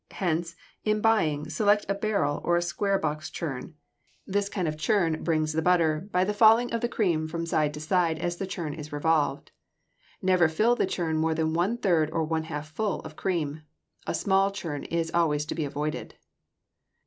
[0.13, 3.75] Hence, in buying, select a barrel or a square box churn.
[4.25, 7.71] This kind of churn "brings the butter" by the falling of the cream from side
[7.75, 9.51] to side as the churn is revolved.
[10.19, 13.61] Never fill the churn more than one third or one half full of cream.
[14.07, 16.15] A small churn is always to be avoided.